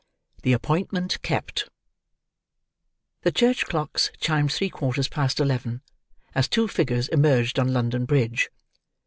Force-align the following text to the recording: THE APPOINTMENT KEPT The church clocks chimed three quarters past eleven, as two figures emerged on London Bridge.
THE 0.41 0.53
APPOINTMENT 0.53 1.21
KEPT 1.21 1.69
The 3.21 3.31
church 3.31 3.65
clocks 3.67 4.09
chimed 4.19 4.51
three 4.51 4.71
quarters 4.71 5.07
past 5.07 5.39
eleven, 5.39 5.81
as 6.33 6.47
two 6.47 6.67
figures 6.67 7.07
emerged 7.09 7.59
on 7.59 7.71
London 7.71 8.05
Bridge. 8.05 8.49